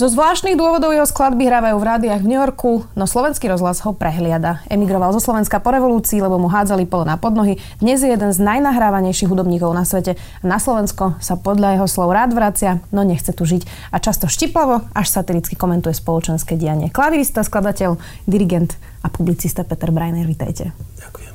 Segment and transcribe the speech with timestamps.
[0.00, 3.92] Zo zvláštnych dôvodov jeho skladby hrávajú v rádiách v New Yorku, no slovenský rozhlas ho
[3.92, 4.64] prehliada.
[4.72, 7.60] Emigroval zo Slovenska po revolúcii, lebo mu hádzali polo na podnohy.
[7.84, 10.16] Dnes je jeden z najnahrávanejších hudobníkov na svete.
[10.40, 13.92] Na Slovensko sa podľa jeho slov rád vracia, no nechce tu žiť.
[13.92, 16.88] A často štiplavo, až satiricky komentuje spoločenské dianie.
[16.88, 20.72] Klavirista, skladateľ, dirigent a publicista Peter Breiner, vítajte.
[20.96, 21.34] Ďakujem.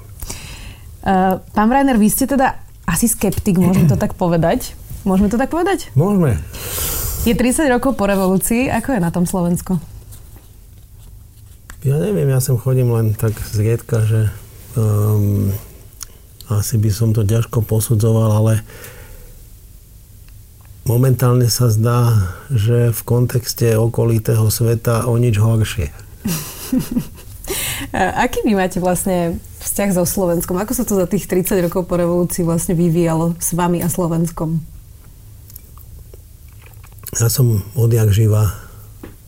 [1.06, 2.58] Uh, pán Breiner, vy ste teda
[2.90, 4.74] asi skeptik, môžeme to tak povedať?
[5.06, 5.94] Môžeme to tak povedať?
[5.94, 6.42] Môžeme.
[7.30, 8.74] Je 30 rokov po revolúcii.
[8.74, 9.78] Ako je na tom Slovensko?
[11.86, 14.34] Ja neviem, ja sem chodím len tak zriedka, že
[14.74, 15.54] um,
[16.50, 18.66] asi by som to ťažko posudzoval, ale
[20.90, 25.94] momentálne sa zdá, že v kontexte okolitého sveta o nič horšie.
[28.26, 30.58] Aký vy máte vlastne vzťah so Slovenskom?
[30.58, 34.74] Ako sa to za tých 30 rokov po revolúcii vlastne vyvíjalo s vami a Slovenskom?
[37.16, 38.52] Ja som odjak živa,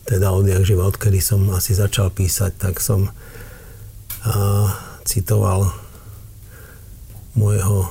[0.04, 4.68] teda odjak živa, odkedy som asi začal písať, tak som a,
[5.08, 5.72] citoval
[7.32, 7.88] môjho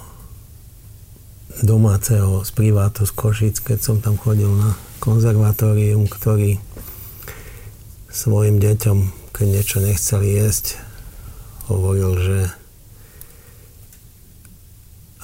[1.66, 6.61] domáceho z privátu z Košic, keď som tam chodil na konzervatórium, ktorý
[8.14, 8.98] svojim deťom,
[9.34, 10.78] keď niečo nechceli jesť,
[11.73, 12.39] hovoril, že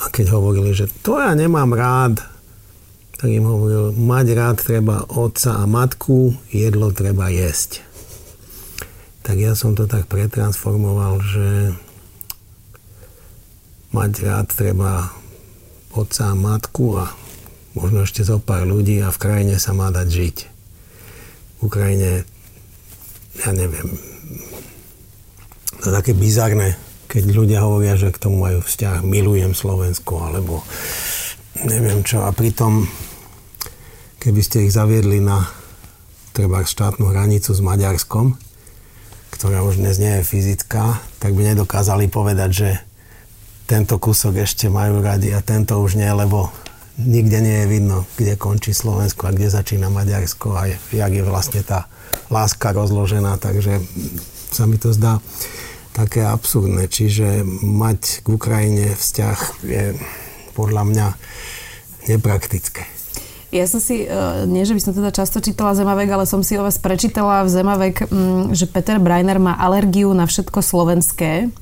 [0.01, 2.32] a keď hovorili, že to ja nemám rád,
[3.23, 7.79] tak im hovoril, mať rád treba otca a matku, jedlo treba jesť.
[9.23, 11.71] Tak ja som to tak pretransformoval, že
[13.95, 15.07] mať rád treba
[15.95, 17.15] otca a matku a
[17.79, 20.37] možno ešte zo pár ľudí a v krajine sa má dať žiť.
[21.63, 22.27] V Ukrajine,
[23.39, 23.87] ja neviem,
[25.79, 26.75] to je také bizarné,
[27.07, 30.59] keď ľudia hovoria, že k tomu majú vzťah, milujem Slovensko, alebo
[31.63, 32.27] neviem čo.
[32.27, 32.83] A pritom
[34.23, 35.43] keby ste ich zaviedli na
[36.31, 38.39] treba štátnu hranicu s Maďarskom,
[39.35, 42.69] ktorá už dnes nie je fyzická, tak by nedokázali povedať, že
[43.67, 46.55] tento kúsok ešte majú radi a tento už nie, lebo
[46.95, 51.59] nikde nie je vidno, kde končí Slovensko a kde začína Maďarsko a jak je vlastne
[51.59, 51.91] tá
[52.31, 53.83] láska rozložená, takže
[54.55, 55.19] sa mi to zdá
[55.91, 56.87] také absurdné.
[56.87, 59.99] Čiže mať k Ukrajine vzťah je
[60.55, 61.07] podľa mňa
[62.07, 63.02] nepraktické.
[63.53, 66.57] Ja som si, e, nie že by som teda často čítala Zemavek, ale som si
[66.57, 71.53] o vás prečítala v Zemavek, mm, že Peter Breiner má alergiu na všetko slovenské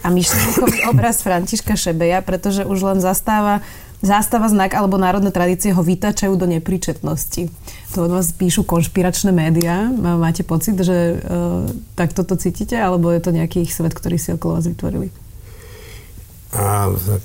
[0.00, 3.60] a myšlienkový obraz Františka Šebeja, pretože už len zastáva
[4.04, 7.48] zástava, znak alebo národné tradície ho vytačajú do nepríčetnosti.
[7.96, 9.88] To od vás píšu konšpiračné médiá.
[9.96, 11.64] Máte pocit, že uh,
[11.96, 15.08] takto to cítite, alebo je to nejaký ich svet, ktorý si okolo vás vytvorili?
[16.52, 17.24] A tak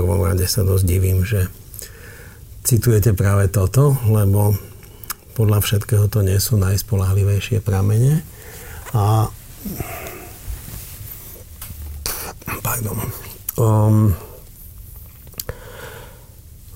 [0.00, 1.52] prvom rade sa dosť divím, že
[2.64, 4.56] citujete práve toto, lebo
[5.36, 8.24] podľa všetkého to nie sú najspolahlivejšie pramene.
[8.96, 9.28] A
[12.60, 12.98] pardon.
[13.60, 14.16] Um,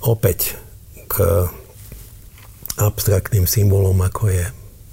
[0.05, 0.57] opäť
[1.09, 1.49] k
[2.77, 4.45] abstraktným symbolom, ako je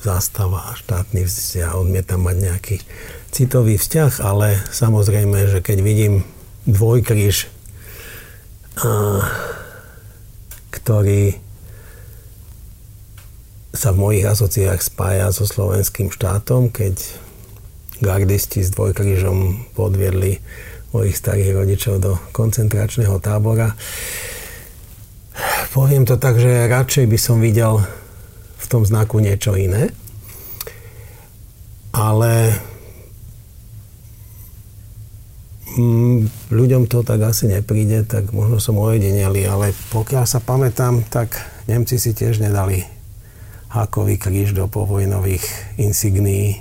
[0.01, 1.59] zástava a štátny vzťah.
[1.61, 2.75] Ja odmietam mať nejaký
[3.29, 6.25] citový vzťah, ale samozrejme, že keď vidím
[6.65, 7.49] dvojkríž
[10.71, 11.37] ktorý
[13.71, 16.99] sa v mojich asociách spája so slovenským štátom, keď
[18.03, 20.41] gardisti s dvojkrížom podviedli
[20.91, 23.71] mojich starých rodičov do koncentračného tábora.
[25.71, 27.79] Poviem to tak, že radšej by som videl
[28.59, 29.95] v tom znaku niečo iné.
[31.95, 32.59] Ale
[35.71, 41.39] Mm, ľuďom to tak asi nepríde, tak možno som ojedineli, ale pokiaľ sa pamätám, tak
[41.71, 42.83] Nemci si tiež nedali
[43.71, 45.43] hákový kríž do povojnových
[45.79, 46.59] insignií.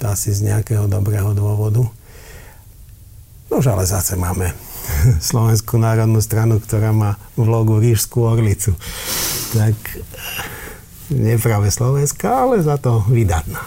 [0.00, 1.86] Asi z nejakého dobrého dôvodu.
[3.52, 4.50] Nož ale zase máme
[5.22, 8.74] Slovenskú národnú stranu, ktorá má v logu rížskú orlicu.
[9.54, 9.76] Tak
[11.10, 13.60] nie práve Slovenská, ale za to vydatná.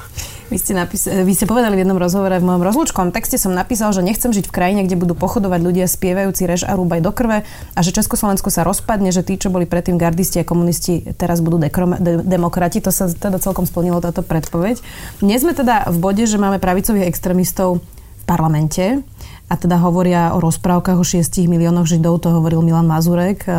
[0.54, 3.90] Vy ste, napis- vy ste povedali v jednom rozhovore, v mojom rozlúčkom texte som napísal,
[3.90, 7.42] že nechcem žiť v krajine, kde budú pochodovať ľudia spievajúci rež a rúbaj do krve
[7.74, 11.58] a že Československo sa rozpadne, že tí, čo boli predtým gardisti a komunisti, teraz budú
[11.58, 12.86] dekrom- de- demokrati.
[12.86, 14.78] To sa teda celkom splnilo táto predpoveď.
[15.26, 17.82] Dnes sme teda v bode, že máme pravicových extrémistov
[18.22, 19.02] v parlamente
[19.50, 23.50] a teda hovoria o rozprávkach o 6 miliónoch Židov, to hovoril Milan Mazurek,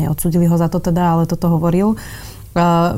[0.00, 2.00] neodsudili ho za to teda, ale toto hovoril.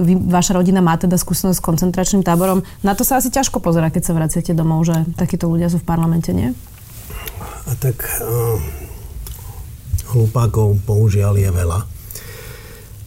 [0.00, 2.62] Vy, vaša rodina má teda skúsenosť s koncentračným táborom.
[2.84, 5.88] Na to sa asi ťažko pozera, keď sa vraciate domov, že takíto ľudia sú v
[5.88, 6.52] parlamente, nie?
[7.68, 8.58] A tak uh,
[10.12, 11.80] hlupákov bohužiaľ je veľa.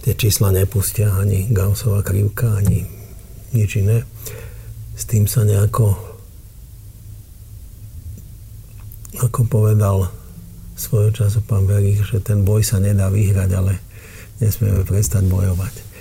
[0.03, 2.83] Tie čísla nepustia ani Gaussová krivka, ani
[3.55, 4.03] nič iné.
[4.93, 5.95] S tým sa nejako
[9.21, 10.09] ako povedal
[10.73, 13.77] svojho času pán Verich, že ten boj sa nedá vyhrať, ale
[14.41, 15.92] nesmieme prestať bojovať.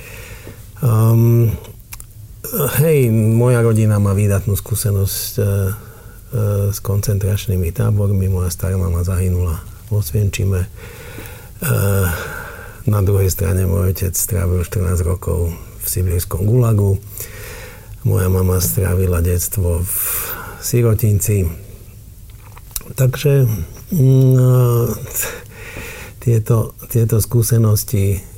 [0.83, 1.47] Um,
[2.83, 5.65] hej, moja rodina má výdatnú skúsenosť uh, uh,
[6.75, 8.27] s koncentračnými tábormi.
[8.27, 10.67] Moja stará mama zahynula vo Svienčime.
[11.63, 12.11] Uh,
[12.91, 16.99] na druhej strane môj otec strávil 14 rokov v Sibirskom gulagu.
[18.03, 19.97] Moja mama strávila detstvo v
[20.59, 21.47] Sirotinci.
[22.99, 23.47] Takže
[23.95, 24.99] mm,
[26.19, 28.32] tieto, tieto skúsenosti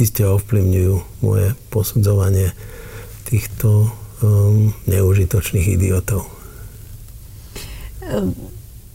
[0.00, 0.94] iste ovplyvňujú
[1.24, 2.52] moje posudzovanie
[3.28, 3.92] týchto
[4.24, 6.26] um, neužitočných idiotov.
[8.04, 8.32] Ehm,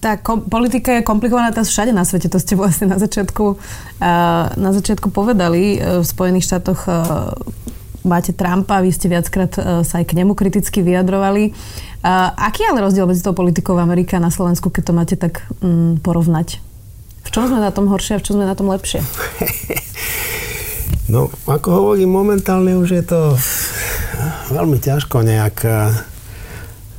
[0.02, 4.54] tá kom- politika je komplikovaná teraz všade na svete, to ste vlastne na začiatku, uh,
[4.54, 5.82] na začiatku povedali.
[5.82, 7.34] V Spojených štátoch uh,
[8.06, 11.54] máte Trumpa, vy ste viackrát uh, sa aj k nemu kriticky vyjadrovali.
[12.06, 14.94] Uh, aký je ale rozdiel medzi tou politikou v Amerike a na Slovensku, keď to
[14.94, 16.65] máte tak um, porovnať?
[17.26, 19.02] V čom sme na tom horšie a v čom sme na tom lepšie?
[21.06, 23.38] No, ako hovorím, momentálne už je to
[24.50, 25.94] veľmi ťažko nejak eh,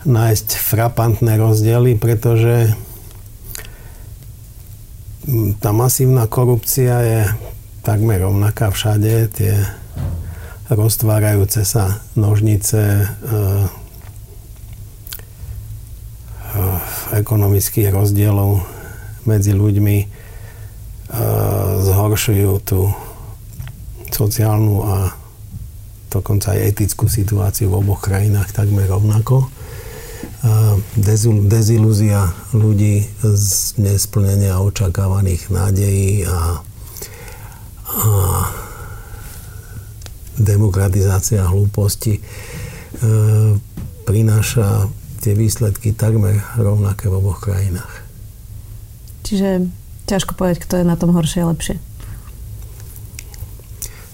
[0.06, 2.70] nájsť frapantné rozdiely, pretože
[5.26, 7.20] hm, tá masívna korupcia je
[7.82, 9.26] takmer rovnaká všade.
[9.34, 9.55] Tie
[10.67, 13.06] roztvárajúce sa nožnice e,
[16.50, 16.62] e,
[17.14, 18.67] ekonomických rozdielov
[19.26, 20.06] medzi ľuďmi e,
[21.82, 22.90] zhoršujú tú
[24.11, 24.96] sociálnu a
[26.08, 29.52] dokonca aj etickú situáciu v oboch krajinách takmer rovnako.
[31.50, 36.62] Dezilúzia ľudí z nesplnenia očakávaných nádejí a,
[37.90, 38.11] a
[40.38, 42.23] demokratizácia hlúposti e,
[44.06, 44.87] prináša
[45.25, 48.05] tie výsledky takmer rovnaké v oboch krajinách.
[49.26, 49.67] Čiže
[50.06, 51.82] ťažko povedať, kto je na tom horšie a lepšie.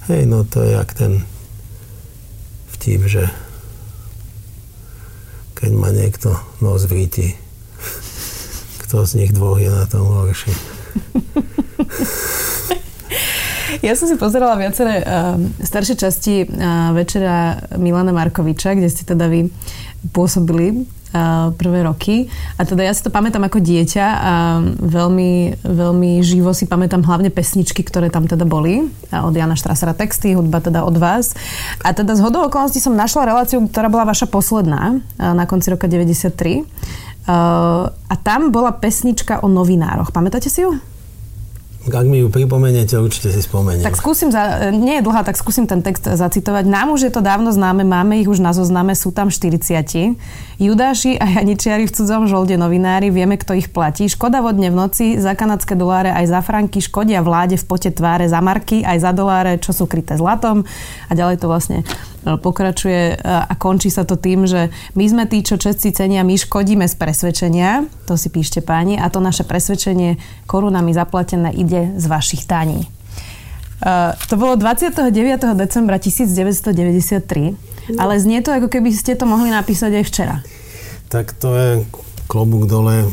[0.09, 1.23] Hej, no to je jak ten
[2.73, 3.29] vtip, že
[5.53, 7.29] keď má niekto nos v ríti,
[8.89, 10.53] kto z nich dvoch je na tom horší.
[13.83, 19.27] Ja som si pozerala viaceré uh, staršie časti uh, večera Milana Markoviča, kde ste teda
[19.27, 19.51] vy
[20.15, 20.87] pôsobili
[21.61, 22.27] prvé roky.
[22.57, 24.35] A teda ja si to pamätám ako dieťa a
[24.81, 28.89] veľmi, veľmi živo si pamätám hlavne pesničky, ktoré tam teda boli.
[29.13, 31.37] A od Jana Štrasera texty, hudba teda od vás.
[31.85, 35.85] A teda z hodou okolností som našla reláciu, ktorá bola vaša posledná na konci roka
[35.85, 36.65] 93.
[37.29, 40.11] A tam bola pesnička o novinároch.
[40.11, 40.75] Pamätáte si ju?
[41.83, 43.83] Ak mi ju pripomeniete, určite si spomeniem.
[43.83, 46.63] Tak skúsim, za, nie je dlhá, tak skúsim ten text zacitovať.
[46.71, 50.15] Nám už je to dávno známe, máme ich už na zozname, sú tam 40.
[50.63, 54.07] Judáši a Janičiari v cudzom žolde novinári, vieme, kto ich platí.
[54.07, 58.31] Škoda vodne v noci, za kanadské doláre aj za franky, škodia vláde v pote tváre
[58.31, 60.63] za marky, aj za doláre, čo sú kryté zlatom.
[61.11, 61.83] A ďalej to vlastne
[62.25, 66.39] pokračuje e, a končí sa to tým, že my sme tí, čo čestci cenia, my
[66.39, 72.05] škodíme z presvedčenia, to si píšte páni, a to naše presvedčenie korunami zaplatené ide z
[72.07, 72.87] vašich daní.
[73.83, 75.11] Uh, to bolo 29.
[75.59, 80.37] decembra 1993 ale znie to, ako keby ste to mohli napísať aj včera.
[81.11, 81.71] Tak to je
[82.31, 83.11] klobúk dole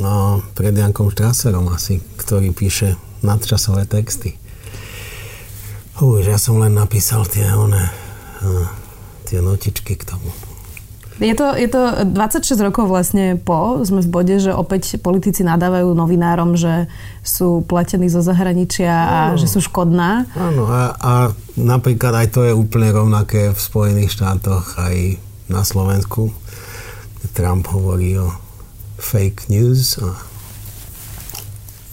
[0.00, 4.39] no, pred Jankom Štraserom asi, ktorý píše nadčasové texty.
[6.00, 7.92] Už ja som len napísal tie, one,
[9.28, 10.32] tie notičky k tomu.
[11.20, 15.92] Je to, je to 26 rokov vlastne po, sme v bode, že opäť politici nadávajú
[15.92, 16.88] novinárom, že
[17.20, 19.36] sú platení zo zahraničia a ano.
[19.36, 20.24] že sú škodná.
[20.32, 21.12] Áno, a, a
[21.60, 25.20] napríklad aj to je úplne rovnaké v Spojených štátoch, aj
[25.52, 26.32] na Slovensku.
[27.36, 28.32] Trump hovorí o
[28.96, 30.16] fake news a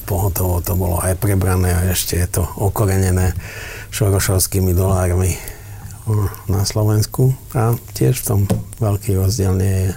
[0.07, 3.35] pohotovo to bolo aj prebrané a ešte je to okorenené
[3.97, 5.33] šorošovskými dolármi
[6.45, 8.39] na Slovensku a tiež v tom
[8.77, 9.91] veľký rozdiel nie je.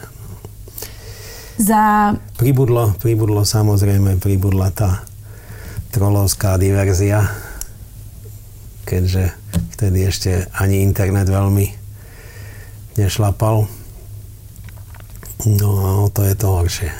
[1.61, 2.17] Za...
[2.41, 5.05] Pribudlo, pribudlo samozrejme, pribudla tá
[5.93, 7.29] trolovská diverzia,
[8.89, 9.37] keďže
[9.77, 11.69] vtedy ešte ani internet veľmi
[12.97, 13.69] nešlapal.
[15.45, 16.91] No a o to je to horšie.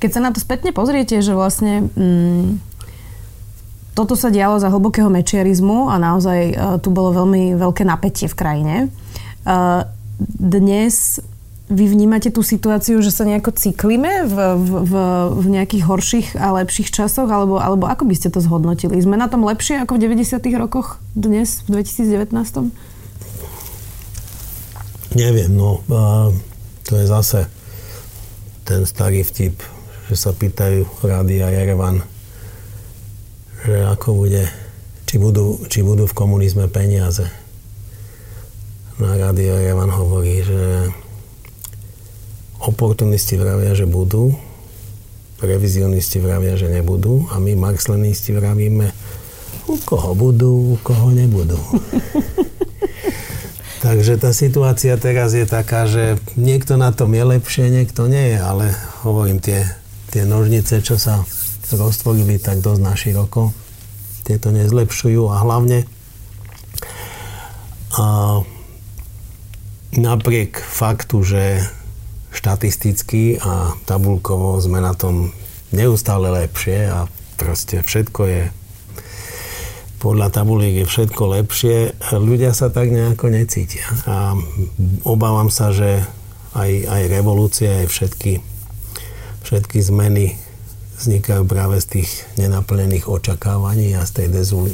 [0.00, 2.69] Keď sa na to spätne pozriete, že vlastne mm,
[3.94, 8.38] toto sa dialo za hlbokého mečiarizmu a naozaj uh, tu bolo veľmi veľké napätie v
[8.38, 8.74] krajine.
[9.44, 9.84] Uh,
[10.20, 11.20] dnes
[11.70, 14.92] vy vnímate tú situáciu, že sa nejako cyklíme v, v,
[15.38, 18.98] v, nejakých horších a lepších časoch, alebo, alebo ako by ste to zhodnotili?
[18.98, 20.42] Sme na tom lepšie ako v 90.
[20.58, 22.74] rokoch dnes, v 2019?
[25.14, 25.82] Neviem, no
[26.86, 27.46] to je zase
[28.66, 29.62] ten starý vtip,
[30.10, 32.02] že sa pýtajú Rádia Jerevan,
[33.64, 34.48] že ako bude,
[35.04, 37.28] či budú, či budú v komunizme peniaze.
[39.00, 40.92] Na Rádio Jerevan hovorí, že
[42.60, 44.36] Oportunisti vravia, že budú,
[45.40, 48.92] revizionisti vravia, že nebudú a my marxlenisti vravíme,
[49.64, 51.56] u koho budú, u koho nebudú.
[53.84, 58.38] Takže tá situácia teraz je taká, že niekto na tom je lepšie, niekto nie je,
[58.38, 59.64] ale hovorím, tie,
[60.12, 61.24] tie nožnice, čo sa
[61.74, 63.54] roztvorili tak dosť na široko,
[64.24, 65.86] tieto nezlepšujú a hlavne
[67.90, 68.06] a
[69.98, 71.44] napriek faktu, že
[72.30, 75.34] štatisticky a tabulkovo sme na tom
[75.74, 78.42] neustále lepšie a proste všetko je
[80.00, 81.92] podľa tabuliek je všetko lepšie.
[82.16, 83.84] Ľudia sa tak nejako necítia.
[84.08, 84.32] A
[85.04, 86.00] obávam sa, že
[86.56, 88.40] aj, aj revolúcia, aj všetky,
[89.44, 90.40] všetky zmeny
[91.00, 94.26] vznikajú práve z tých nenaplnených očakávaní a z tej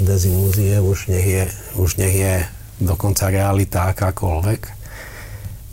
[0.02, 1.44] dezilúzie už nech je,
[1.78, 2.34] už nech je
[2.82, 4.60] dokonca realita akákoľvek.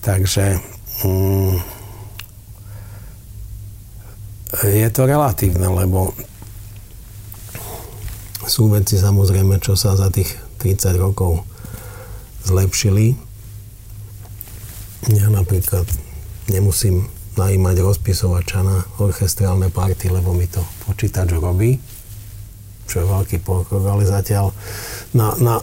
[0.05, 0.61] Takže
[1.01, 1.55] mm,
[4.61, 6.13] je to relatívne, lebo
[8.45, 11.41] sú veci samozrejme, čo sa za tých 30 rokov
[12.45, 13.17] zlepšili.
[15.09, 15.89] Ja napríklad
[16.51, 21.77] nemusím najímať rozpisovača na orchestrálne party, lebo mi to počítač robí,
[22.85, 24.53] čo je veľký pokrok, ale zatiaľ
[25.17, 25.55] na, na,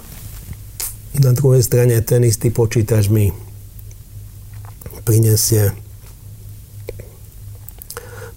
[1.19, 3.31] na druhej strane ten istý počítač mi
[5.05, 5.75] prinesie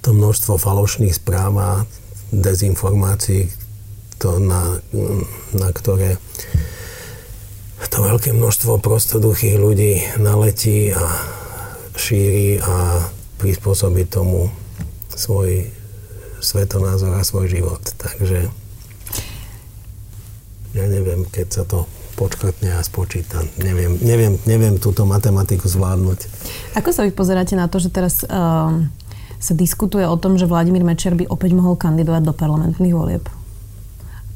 [0.04, 1.70] to množstvo falošných správ a
[2.34, 3.48] dezinformácií,
[4.20, 4.82] to na,
[5.54, 6.18] na ktoré
[7.94, 11.06] to veľké množstvo prostoduchých ľudí naletí a
[11.94, 13.06] šíri a
[13.44, 14.48] prispôsobí tomu
[15.12, 15.68] svoj
[16.40, 17.84] svetonázor a svoj život.
[18.00, 18.48] Takže
[20.74, 21.84] ja neviem, keď sa to
[22.16, 23.44] počkrtne a spočíta.
[23.60, 26.20] Neviem, neviem, neviem túto matematiku zvládnuť.
[26.80, 28.72] Ako sa vy pozeráte na to, že teraz uh,
[29.44, 33.26] sa diskutuje o tom, že Vladimír Mečer by opäť mohol kandidovať do parlamentných volieb.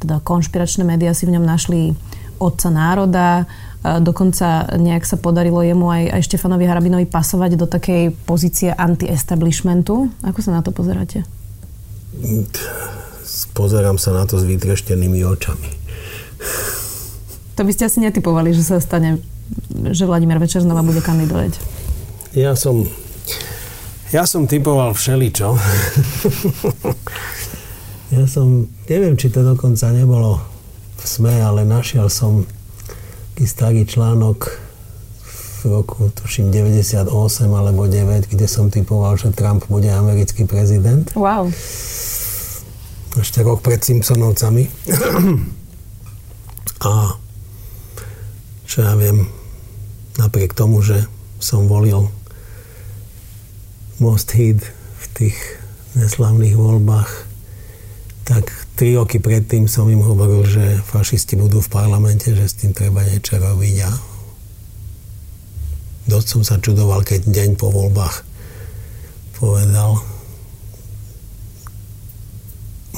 [0.04, 1.96] Teda konšpiračné médiá si v ňom našli
[2.38, 3.50] otca národa,
[3.84, 10.12] dokonca nejak sa podarilo jemu aj, aj Štefanovi Harabinovi pasovať do takej pozície anti-establishmentu.
[10.26, 11.24] Ako sa na to pozeráte?
[13.54, 15.70] Pozerám sa na to s vytreštenými očami.
[17.58, 19.22] To by ste asi netypovali, že sa stane,
[19.90, 21.58] že Vladimír Večer znova bude kandidovať.
[22.38, 22.86] Ja som
[24.08, 25.60] ja som typoval všeličo.
[28.16, 30.40] ja som, neviem, či to dokonca nebolo
[30.96, 32.48] v SME, ale našiel som
[33.38, 34.50] taký starý článok
[35.62, 37.06] v roku, tuším, 98
[37.54, 41.06] alebo 9, kde som typoval, že Trump bude americký prezident.
[41.14, 41.54] Wow.
[43.14, 44.66] Ešte rok pred Simpsonovcami.
[46.90, 47.14] A
[48.66, 49.30] čo ja viem,
[50.18, 51.06] napriek tomu, že
[51.38, 52.10] som volil
[54.02, 54.66] Most Hit
[54.98, 55.38] v tých
[55.94, 57.12] neslavných voľbách,
[58.26, 62.78] tak tri roky predtým som im hovoril, že fašisti budú v parlamente, že s tým
[62.78, 63.92] treba niečo robiť a
[66.06, 68.22] dosť som sa čudoval, keď deň po voľbách
[69.42, 69.98] povedal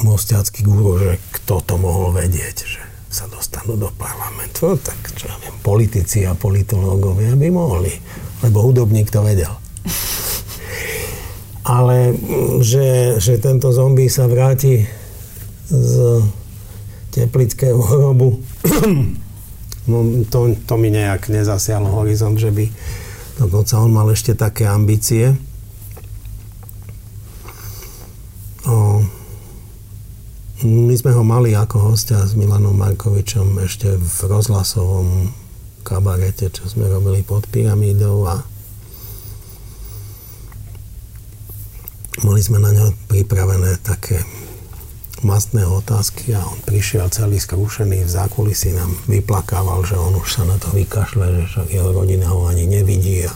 [0.04, 4.76] mostiacký guru, že kto to mohol vedieť, že sa dostanú do parlamentu.
[4.76, 7.96] No, tak čo ja viem, politici a politológovia by mohli,
[8.44, 9.56] lebo hudobník to vedel
[11.80, 14.99] ale mm, že, že tento zombie sa vráti
[15.70, 16.24] z
[17.10, 18.42] teplického hrobu,
[19.90, 19.98] no
[20.30, 22.70] to, to mi nejak nezasiahlo horizont, že by
[23.42, 25.34] dokonca on mal ešte také ambície.
[28.70, 29.02] O,
[30.66, 35.32] my sme ho mali ako hostia s Milanom Markovičom ešte v rozhlasovom
[35.82, 38.44] kabarete, čo sme robili pod pyramídou a
[42.20, 44.20] Mali sme na ňo pripravené také
[45.26, 50.44] mastné otázky a on prišiel celý skrušený v zákulisí nám vyplakával, že on už sa
[50.48, 53.32] na to vykašle, že však jeho rodina ho ani nevidí a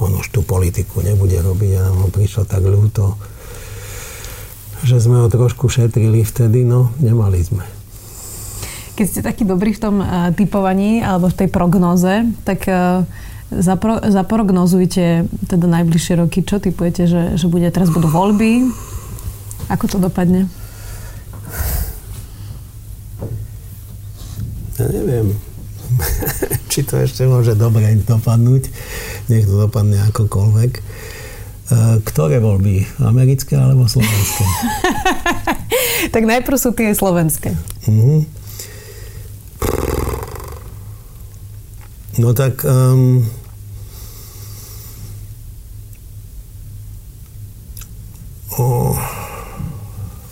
[0.00, 3.20] on už tú politiku nebude robiť a nám ho prišlo tak ľúto,
[4.84, 7.64] že sme ho trošku šetrili vtedy, no nemali sme.
[8.96, 13.04] Keď ste takí dobrí v tom uh, typovaní alebo v tej prognoze, tak uh,
[13.52, 16.44] zapro, zaprognozujte teda najbližšie roky.
[16.44, 18.68] Čo typujete, že, že bude, teraz budú voľby?
[19.72, 20.48] Ako to dopadne?
[24.90, 25.34] Neviem,
[26.70, 28.70] či to ešte môže dobre dopadnúť.
[29.30, 30.72] Nech to dopadne akokoľvek.
[30.76, 30.82] E,
[32.02, 32.86] ktoré voľby?
[33.02, 34.44] Americké alebo slovenské?
[36.14, 37.54] tak najprv sú tie slovenské.
[37.86, 38.26] Uh-huh.
[42.18, 42.66] No tak...
[42.66, 43.22] Um,
[48.58, 48.98] o,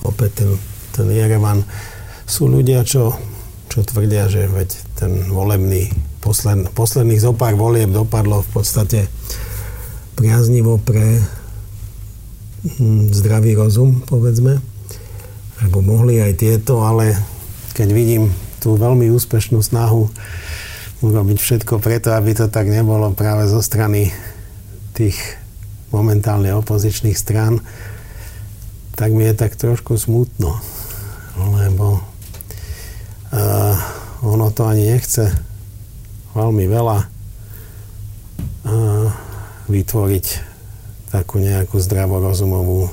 [0.05, 0.51] opäť ten,
[0.93, 1.63] ten Jerevan.
[2.29, 3.17] Sú ľudia, čo
[3.79, 9.07] čo tvrdia, že veď ten volebný, posled, posledných zopár volieb dopadlo v podstate
[10.19, 11.23] priaznivo pre
[12.67, 14.59] hm, zdravý rozum, povedzme.
[15.63, 17.15] Lebo mohli aj tieto, ale
[17.79, 20.11] keď vidím tú veľmi úspešnú snahu
[20.99, 24.11] urobiť všetko preto, aby to tak nebolo práve zo strany
[24.99, 25.15] tých
[25.95, 27.63] momentálne opozičných strán,
[28.99, 30.59] tak mi je tak trošku smutno.
[31.39, 32.03] Lebo
[33.29, 33.68] Uh,
[34.39, 35.35] ono to ani nechce
[36.31, 36.99] veľmi veľa
[39.67, 40.27] vytvoriť
[41.11, 42.87] takú nejakú zdravorozumovú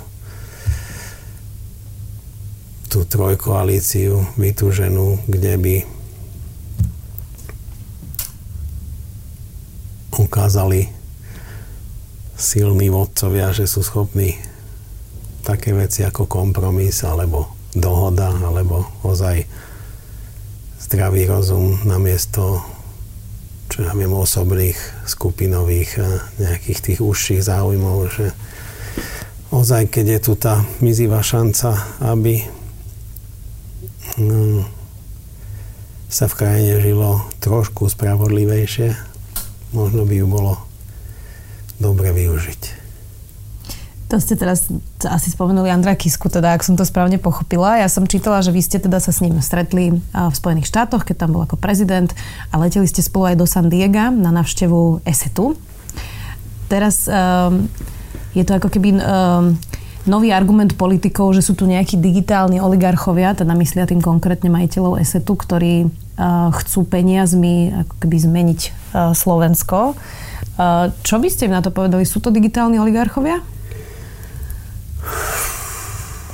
[2.89, 5.75] tú trojkoalíciu vytúženú, kde by
[10.17, 10.89] ukázali
[12.33, 14.33] silní vodcovia, že sú schopní
[15.45, 19.45] také veci ako kompromis alebo dohoda alebo ozaj
[20.95, 22.63] zdravý rozum namiesto
[23.67, 25.99] čo ja viem, osobných, skupinových
[26.39, 28.31] nejakých tých užších záujmov, že
[29.51, 32.47] ozaj, keď je tu tá mizivá šanca, aby
[34.23, 34.63] no,
[36.07, 38.95] sa v krajine žilo trošku spravodlivejšie,
[39.75, 40.63] možno by ju bolo
[41.83, 42.84] dobre využiť.
[44.15, 44.71] To ste teraz
[45.03, 47.83] asi spomenuli Andra Kisku, teda ak som to správne pochopila.
[47.83, 51.27] Ja som čítala, že vy ste teda sa s ním stretli v Spojených štátoch, keď
[51.27, 52.07] tam bol ako prezident
[52.47, 55.59] a leteli ste spolu aj do San Diego na návštevu ESETu.
[56.71, 57.67] Teraz um,
[58.31, 59.59] je to ako keby um,
[60.07, 65.35] nový argument politikov, že sú tu nejakí digitálni oligarchovia, teda myslia tým konkrétne majiteľov ESETu,
[65.35, 68.71] ktorí uh, chcú peniazmi ako keby zmeniť uh,
[69.11, 69.99] Slovensko.
[70.55, 72.07] Uh, čo by ste na to povedali?
[72.07, 73.43] Sú to digitálni oligarchovia?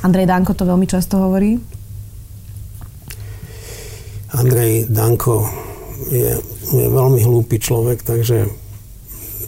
[0.01, 1.61] Andrej Danko to veľmi často hovorí.
[4.33, 5.45] Andrej Danko
[6.09, 6.39] je,
[6.73, 8.49] je veľmi hlúpy človek, takže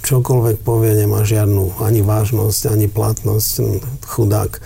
[0.03, 3.51] čokoľvek povie, nemá žiadnu ani vážnosť, ani platnosť.
[4.03, 4.59] Chudák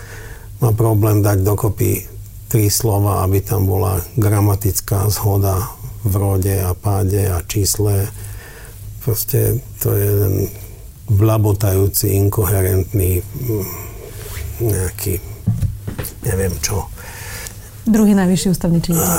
[0.58, 2.04] má problém dať dokopy
[2.50, 5.70] tri slova, aby tam bola gramatická zhoda
[6.02, 8.10] v rode a páde a čísle.
[9.06, 10.34] Proste to je jeden
[11.08, 13.22] blabotajúci, inkoherentný
[14.58, 15.22] nejaký
[16.28, 16.84] neviem čo.
[17.88, 19.16] Druhý najvyšší ústavný činiteľ.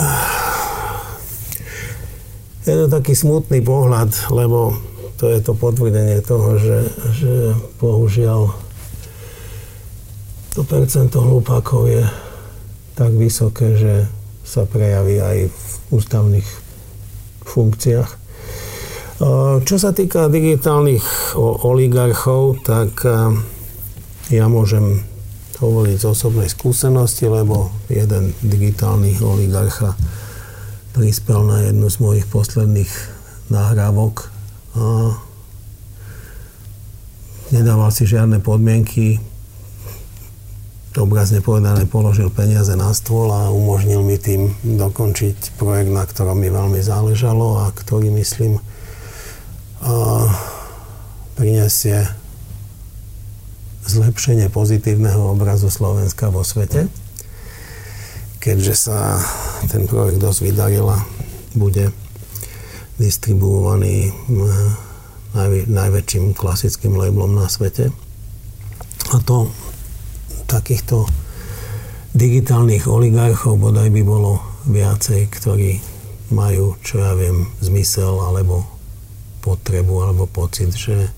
[2.70, 4.78] Je to taký smutný pohľad, lebo
[5.18, 6.80] to je to potvrdenie toho, že,
[7.18, 7.34] že
[7.82, 8.54] bohužiaľ
[10.54, 12.06] to percento hlupákov je
[12.94, 13.94] tak vysoké, že
[14.46, 16.48] sa prejaví aj v ústavných
[17.50, 18.12] funkciách.
[19.66, 23.04] Čo sa týka digitálnych oligarchov, tak
[24.30, 25.09] ja môžem
[25.60, 29.96] hovoriť z osobnej skúsenosti, lebo jeden digitálny oligarcha
[30.96, 32.92] prispel na jednu z mojich posledných
[33.52, 34.32] nahrávok
[34.80, 35.16] a
[37.52, 39.20] nedával si žiadne podmienky,
[40.98, 46.52] obrazne povedané položil peniaze na stôl a umožnil mi tým dokončiť projekt, na ktorom mi
[46.52, 48.60] veľmi záležalo a ktorý, myslím,
[49.80, 50.28] a
[51.40, 52.04] prinesie
[53.90, 56.86] zlepšenie pozitívneho obrazu Slovenska vo svete,
[58.38, 59.18] keďže sa
[59.66, 61.02] ten projekt dosť vydaril a
[61.58, 61.90] bude
[63.02, 64.14] distribuovaný
[65.34, 67.90] najvä, najväčším klasickým labelom na svete.
[69.10, 69.50] A to
[70.46, 71.10] takýchto
[72.14, 74.38] digitálnych oligarchov bodaj by bolo
[74.70, 75.82] viacej, ktorí
[76.30, 78.66] majú, čo ja viem, zmysel alebo
[79.42, 81.10] potrebu alebo pocit, že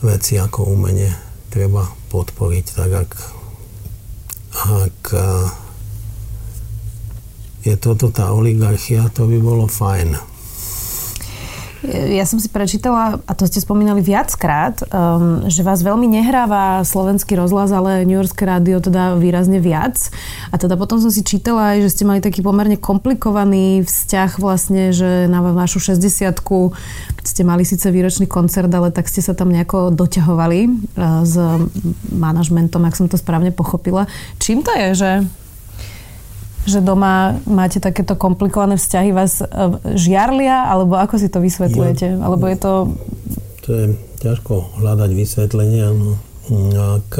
[0.00, 3.10] veci ako umenie treba podporiť, tak ak,
[4.70, 4.98] ak
[7.66, 10.29] je toto tá oligarchia, to by bolo fajn.
[11.80, 17.40] Ja som si prečítala, a to ste spomínali viackrát, um, že vás veľmi nehráva slovenský
[17.40, 19.96] rozhlas, ale New Yorkské rádio teda výrazne viac.
[20.52, 24.92] A teda potom som si čítala aj, že ste mali taký pomerne komplikovaný vzťah vlastne,
[24.92, 26.36] že na vašu 60
[27.24, 31.34] ste mali síce výročný koncert, ale tak ste sa tam nejako doťahovali uh, s
[32.12, 34.04] manažmentom, ak som to správne pochopila.
[34.36, 35.10] Čím to je, že
[36.68, 39.46] že doma máte takéto komplikované vzťahy, vás e,
[39.96, 42.06] žiarlia, alebo ako si to vysvetľujete?
[42.16, 42.72] Ja, alebo je to...
[43.64, 43.86] To je
[44.20, 45.88] ťažko hľadať vysvetlenia.
[45.96, 46.20] No.
[46.50, 47.10] Ak,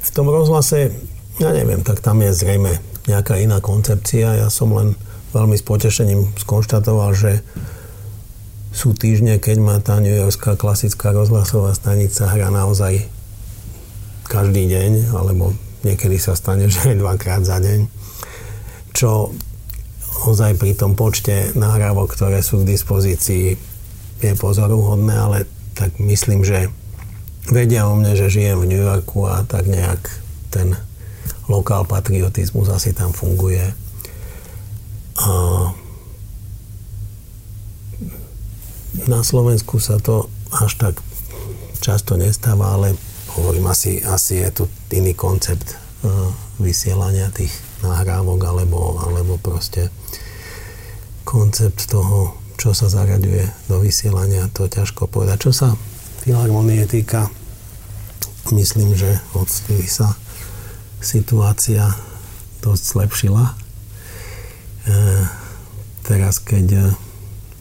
[0.00, 0.90] v tom rozhlase,
[1.38, 4.42] ja neviem, tak tam je zrejme nejaká iná koncepcia.
[4.42, 4.98] Ja som len
[5.30, 7.32] veľmi s potešením skonštatoval, že
[8.70, 13.06] sú týždne, keď má tá New Yorkská klasická rozhlasová stanica hra naozaj
[14.30, 15.50] každý deň, alebo
[15.82, 17.90] niekedy sa stane, že aj dvakrát za deň,
[18.94, 19.34] čo
[20.30, 23.58] ozaj pri tom počte nahrávok, ktoré sú k dispozícii,
[24.20, 25.38] je pozoruhodné, ale
[25.74, 26.68] tak myslím, že
[27.48, 29.98] vedia o mne, že žijem v New Yorku a tak nejak
[30.52, 30.76] ten
[31.48, 33.64] lokál patriotizmus asi tam funguje.
[35.24, 35.32] A
[39.08, 40.94] na Slovensku sa to až tak
[41.80, 42.92] často nestáva, ale
[43.40, 45.74] hovorím, asi, asi je tu iný koncept
[46.04, 46.28] uh,
[46.60, 47.50] vysielania tých
[47.80, 49.88] nahrávok alebo, alebo proste
[51.24, 55.48] koncept toho, čo sa zaraďuje do vysielania, to ťažko povedať.
[55.48, 55.68] Čo sa
[56.20, 57.32] filharmonie týka,
[58.52, 60.12] myslím, že odstýli sa
[61.00, 61.88] situácia
[62.60, 63.44] dosť zlepšila.
[63.48, 63.54] E,
[66.04, 66.92] teraz, keď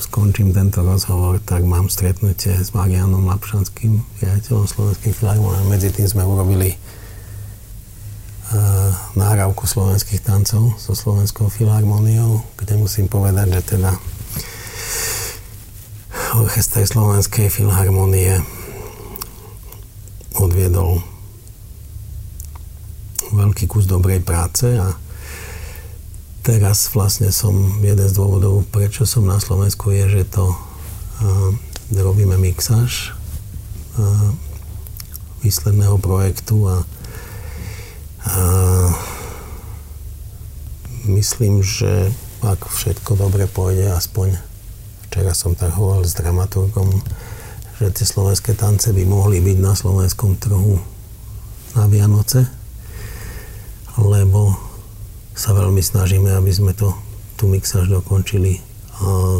[0.09, 5.69] skončím tento rozhovor, tak mám stretnutie s Marianom Lapšanským, priateľom slovenských filharmonií.
[5.69, 13.77] Medzi tým sme urobili uh, náhrávku slovenských tancov so Slovenskou filharmoniou, kde musím povedať, že
[13.77, 13.93] teda
[16.41, 18.41] orchester Slovenskej filharmonie
[20.41, 21.05] odviedol
[23.29, 24.89] veľký kus dobrej práce a
[26.43, 31.51] teraz vlastne som, jeden z dôvodov, prečo som na Slovensku, je, že to uh,
[31.93, 33.13] robíme mixáž
[33.99, 34.31] uh,
[35.43, 36.77] výsledného projektu a,
[38.27, 38.35] a
[41.07, 42.11] myslím, že
[42.43, 44.39] ak všetko dobre pôjde, aspoň
[45.07, 47.03] včera som tak hovoril s dramaturgom,
[47.79, 50.79] že tie slovenské tance by mohli byť na slovenskom trhu
[51.75, 52.47] na Vianoce,
[53.99, 54.68] lebo
[55.39, 56.91] sa veľmi snažíme, aby sme to,
[57.39, 58.59] tú mixáž dokončili,
[58.99, 59.39] a,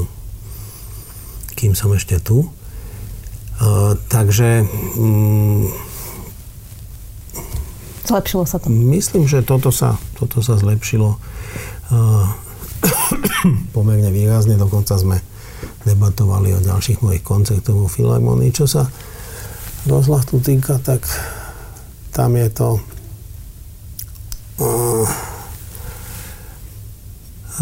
[1.59, 2.47] kým som ešte tu.
[3.59, 4.63] A, takže...
[4.95, 5.67] Mm,
[8.07, 8.71] Zlepšilo sa to?
[8.71, 12.31] Myslím, že toto sa, toto sa zlepšilo a,
[13.75, 14.55] pomerne výrazne.
[14.55, 15.19] Dokonca sme
[15.83, 18.55] debatovali o ďalších mojich koncertoch vo Filharmonii.
[18.55, 18.87] Čo sa
[19.83, 21.03] rozhľadu týka, tak
[22.15, 22.79] tam je to...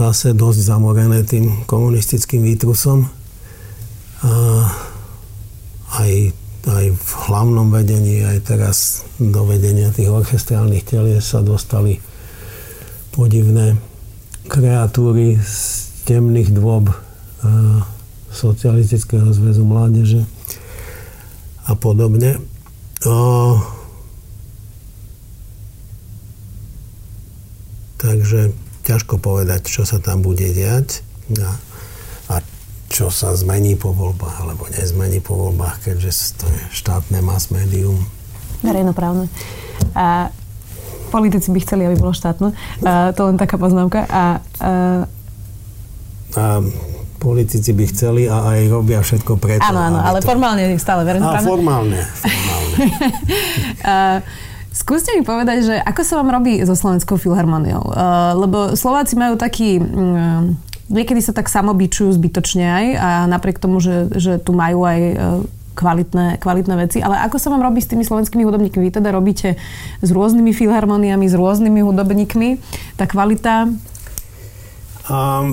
[0.08, 3.12] zase dosť zamorené tým komunistickým výtrusom.
[4.24, 4.32] A
[6.00, 6.12] aj,
[6.64, 12.00] aj v hlavnom vedení, aj teraz do vedenia tých orchestrálnych telies sa dostali
[13.12, 13.76] podivné
[14.48, 15.56] kreatúry z
[16.08, 16.88] temných dôb
[18.32, 20.24] socialistického zväzu mládeže
[21.68, 22.40] a podobne.
[23.04, 23.14] A,
[28.00, 28.56] takže
[28.88, 31.04] ťažko povedať, čo sa tam bude diať
[31.44, 31.52] a,
[32.32, 32.36] a
[32.88, 38.00] čo sa zmení po voľbách alebo nezmení po voľbách, keďže to je štátne mass médium.
[38.64, 39.28] Verejnoprávne.
[39.92, 40.32] A
[41.12, 42.56] politici by chceli, aby bolo štátne.
[42.88, 44.08] A to len taká poznámka.
[44.08, 44.72] A, a...
[46.40, 46.44] a
[47.18, 49.68] politici by chceli a aj robia všetko preto.
[49.68, 50.30] Áno, áno, ale to...
[50.30, 51.44] formálne stále verejnoprávne.
[51.44, 52.76] A formálne, formálne.
[53.84, 53.96] a,
[54.88, 57.92] Skúste mi povedať, že ako sa vám robí so Slovenskou filharmoniou?
[57.92, 59.84] Uh, lebo Slováci majú taký...
[59.84, 60.56] Um,
[60.88, 65.44] niekedy sa tak samobičujú zbytočne aj a napriek tomu, že, že tu majú aj uh,
[65.76, 67.04] kvalitné, kvalitné veci.
[67.04, 68.88] Ale ako sa vám robí s tými slovenskými hudobníkmi?
[68.88, 69.60] Vy teda robíte
[70.00, 72.50] s rôznymi filharmoniami, s rôznymi hudobníkmi.
[72.96, 73.68] Tá kvalita...
[75.12, 75.52] Um,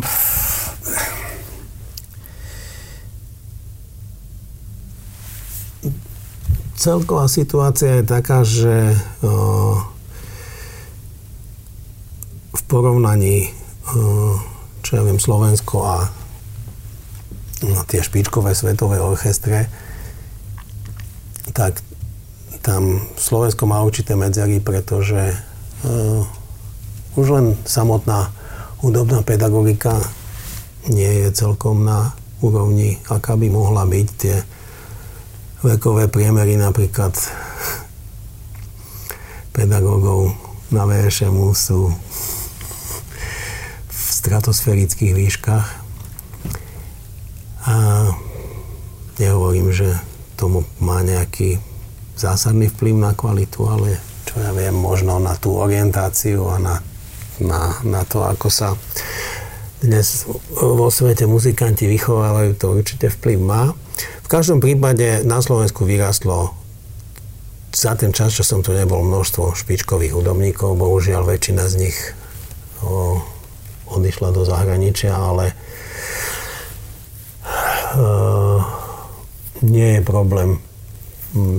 [6.84, 8.92] celková situácia je taká, že
[12.52, 13.48] v porovnaní
[14.84, 16.12] čo ja viem, Slovensko a
[17.88, 19.68] tie špičkové svetové orchestre,
[21.56, 21.80] tak
[22.60, 25.36] tam Slovensko má určité medzery, pretože
[27.16, 28.32] už len samotná
[28.84, 30.00] hudobná pedagogika
[30.88, 32.12] nie je celkom na
[32.44, 34.06] úrovni, aká by mohla byť.
[34.20, 34.36] Tie
[35.64, 37.16] vekové priemery napríklad
[39.56, 40.36] pedagógov
[40.68, 41.88] na VŠMu sú
[43.88, 45.66] v stratosférických výškach.
[47.64, 47.74] A
[49.16, 49.96] nehovorím, že
[50.36, 51.56] tomu má nejaký
[52.12, 53.96] zásadný vplyv na kvalitu, ale
[54.28, 56.76] čo ja viem, možno na tú orientáciu a na,
[57.40, 58.76] na, na to, ako sa
[59.84, 60.24] dnes
[60.56, 63.62] vo svete muzikanti vychovávajú, to určite vplyv má.
[64.24, 66.56] V každom prípade na Slovensku vyrastlo
[67.74, 70.78] za ten čas, čo som tu nebol, množstvo špičkových hudobníkov.
[70.80, 71.98] Bohužiaľ, väčšina z nich
[72.80, 73.20] o,
[73.92, 75.54] odišla do zahraničia, ale e,
[79.66, 80.62] nie je problém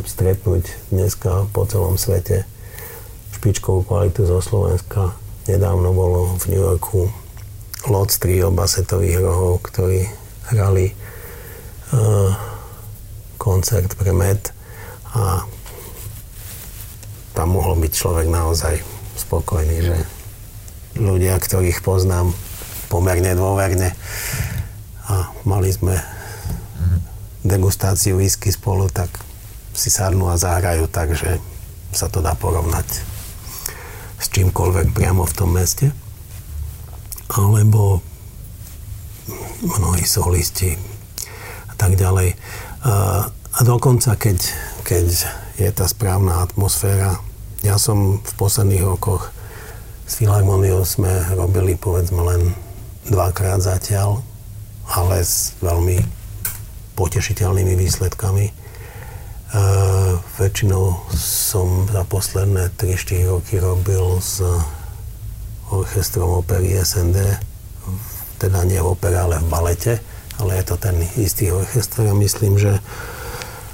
[0.07, 2.47] stretnúť dneska po celom svete
[3.35, 5.13] špičkovú kvalitu zo Slovenska.
[5.51, 7.24] Nedávno bolo v New Yorku
[7.85, 10.09] Lot trio basetových rohov, ktorí
[10.49, 10.95] hrali
[11.93, 12.31] uh,
[13.38, 14.55] koncert pre Met
[15.13, 15.45] a
[17.35, 18.79] tam mohol byť človek naozaj
[19.19, 19.97] spokojný, že
[20.95, 22.31] ľudia, ktorých poznám
[22.88, 23.91] pomerne dôverne
[25.05, 25.99] a mali sme
[27.45, 29.11] degustáciu whisky spolu, tak
[29.77, 31.38] si sadnú a zahrajú tak, že
[31.93, 32.88] sa to dá porovnať
[34.17, 35.93] s čímkoľvek priamo v tom meste.
[37.33, 38.03] Alebo
[39.65, 40.77] mnohí solisti
[41.69, 42.38] a tak ďalej.
[42.85, 43.29] A,
[43.65, 44.38] dokonca, keď,
[44.85, 45.07] keď
[45.55, 47.15] je tá správna atmosféra.
[47.63, 49.31] Ja som v posledných rokoch
[50.05, 52.51] s Filharmoniou sme robili povedzme len
[53.07, 54.21] dvakrát zatiaľ,
[54.91, 56.03] ale s veľmi
[56.99, 58.45] potešiteľnými výsledkami.
[58.45, 58.53] E,
[60.38, 64.43] väčšinou som za posledné 3-4 roky robil s
[65.71, 67.17] orchestrom opery SND,
[68.38, 69.93] teda nie v opere, ale v balete,
[70.38, 72.78] ale je to ten istý orchester a myslím, že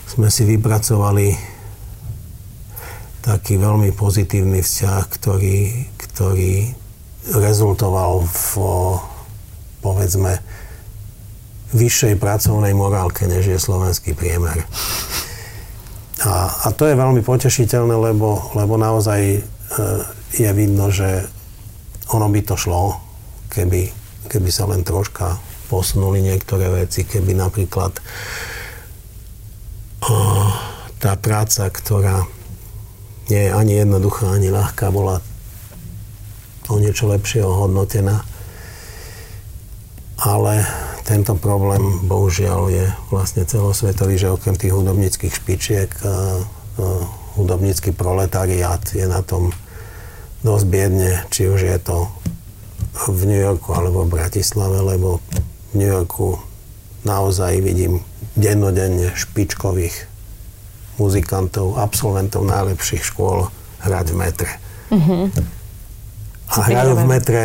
[0.08, 1.36] sme si vypracovali
[3.22, 5.60] taký veľmi pozitívny vzťah, ktorý,
[5.98, 6.74] ktorý
[7.38, 8.50] rezultoval v,
[9.80, 10.42] povedzme,
[11.72, 14.68] vyššej pracovnej morálke, než je slovenský priemer.
[16.28, 19.40] A, a to je veľmi potešiteľné, lebo, lebo naozaj e,
[20.36, 21.26] je vidno, že
[22.12, 23.00] ono by to šlo,
[23.52, 23.88] keby,
[24.28, 25.40] keby sa len troška
[25.72, 27.96] posunuli niektoré veci, keby napríklad
[31.00, 32.28] tá práca, ktorá
[33.32, 35.24] nie je ani jednoduchá, ani ľahká, bola
[36.68, 38.24] o niečo lepšie ohodnotená.
[40.22, 40.68] Ale
[41.08, 45.90] tento problém bohužiaľ je vlastne celosvetový, že okrem tých hudobníckých špičiek
[47.40, 49.56] hudobnícky proletariát je na tom
[50.42, 52.10] dosť biedne, či už je to
[52.92, 55.22] v New Yorku alebo v Bratislave, lebo
[55.72, 56.38] v New Yorku
[57.06, 58.02] naozaj vidím
[58.38, 60.10] dennodenne špičkových
[61.02, 63.50] muzikantov, absolventov najlepších škôl
[63.82, 64.52] hrať v metre.
[64.92, 65.24] Mm-hmm.
[66.52, 67.44] A hrajú v metre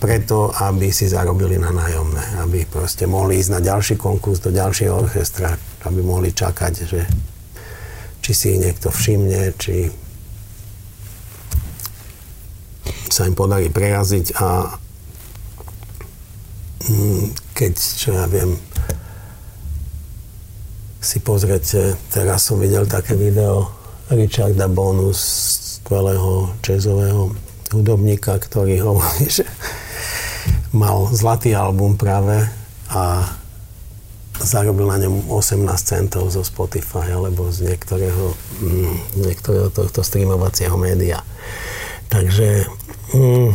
[0.00, 4.96] preto, aby si zarobili na nájomné, aby proste mohli ísť na ďalší konkurs do ďalšieho
[4.96, 5.52] orchestra,
[5.84, 7.04] aby mohli čakať, že
[8.24, 9.92] či si ich niekto všimne, či
[13.10, 14.48] sa im podarí preraziť a
[16.86, 18.56] mm, keď, čo ja viem,
[21.00, 23.72] si pozrite, teraz som videl také video
[24.12, 25.18] Richarda Bonus,
[25.80, 27.32] skvelého jazzového
[27.72, 29.48] hudobníka, ktorý hovorí, že
[30.76, 32.46] mal zlatý album práve
[32.92, 33.26] a
[34.40, 41.20] zarobil na ňom 18 centov zo Spotify alebo z niektorého, mm, niektorého tohto streamovacieho média.
[42.10, 42.66] Takže
[43.14, 43.50] mm,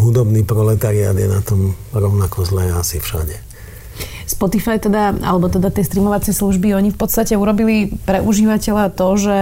[0.00, 3.36] hudobný proletariát je na tom rovnako zlé asi všade.
[4.24, 9.38] Spotify teda, alebo teda tie streamovacie služby, oni v podstate urobili pre užívateľa to, že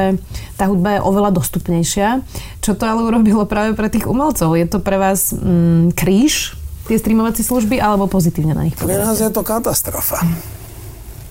[0.58, 2.20] tá hudba je oveľa dostupnejšia.
[2.58, 4.58] Čo to ale urobilo práve pre tých umelcov?
[4.58, 6.58] Je to pre vás mm, kríž,
[6.90, 10.18] tie streamovacie služby, alebo pozitívne na nich Pre nás je to katastrofa.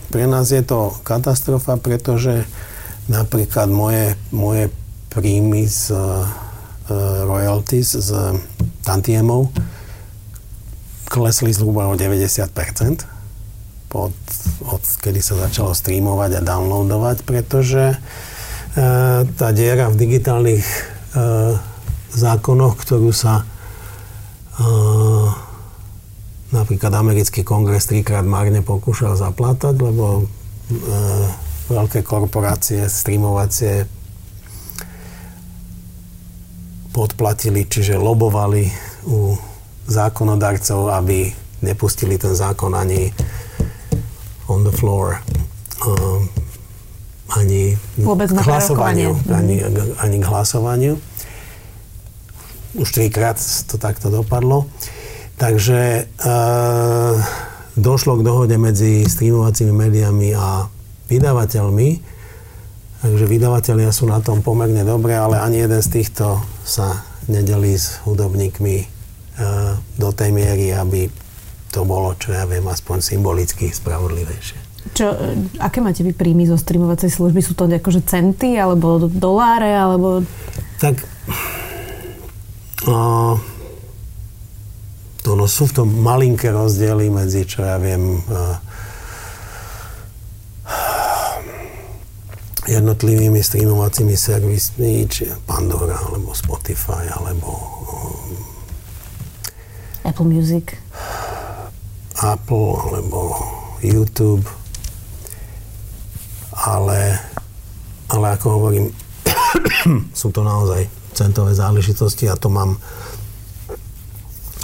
[0.09, 2.47] Pre nás je to katastrofa, pretože
[3.11, 4.71] napríklad moje, moje
[5.11, 6.23] príjmy z uh,
[7.25, 8.11] royalties, z
[8.83, 9.51] tantiemov
[11.11, 12.47] klesli zhruba o 90
[13.91, 14.15] od,
[14.63, 17.97] od kedy sa začalo streamovať a downloadovať, pretože e,
[19.27, 20.79] tá diera v digitálnych e,
[22.15, 23.45] zákonoch, ktorú sa e,
[26.55, 30.25] napríklad americký kongres trikrát márne pokúšal zaplátať, lebo e,
[31.67, 33.91] veľké korporácie streamovacie
[37.01, 38.69] podplatili, čiže lobovali
[39.09, 39.33] u
[39.89, 41.33] zákonodarcov, aby
[41.65, 43.09] nepustili ten zákon ani
[44.45, 45.17] on the floor.
[45.81, 46.29] Um,
[47.33, 49.17] ani Vôbec k hlasovaniu.
[49.33, 49.65] Ani,
[49.97, 50.99] ani k hlasovaniu.
[52.77, 54.67] Už trikrát to takto dopadlo.
[55.39, 56.31] Takže e,
[57.79, 60.69] došlo k dohode medzi streamovacími médiami a
[61.07, 61.89] vydavateľmi.
[63.01, 66.37] Takže vydavatelia sú na tom pomerne dobre, ale ani jeden z týchto
[66.71, 68.85] sa nedelí s hudobníkmi e,
[69.99, 71.11] do tej miery, aby
[71.67, 74.71] to bolo, čo ja viem, aspoň symbolicky spravodlivejšie.
[74.95, 77.43] Čo, e, aké máte vy príjmy zo streamovacej služby?
[77.43, 80.23] Sú to akože centy, alebo doláre, alebo...
[80.79, 80.95] Tak
[82.87, 83.35] uh,
[85.21, 88.57] to no, sú v tom malinké rozdiely medzi, čo ja viem, uh,
[92.71, 98.39] jednotlivými streamovacími servismi, či Pandora, alebo Spotify, alebo um,
[100.07, 100.79] Apple Music.
[102.15, 103.35] Apple, alebo
[103.83, 104.47] YouTube.
[106.55, 107.19] Ale,
[108.07, 108.85] ale ako hovorím,
[110.19, 112.79] sú to naozaj centové záležitosti a to mám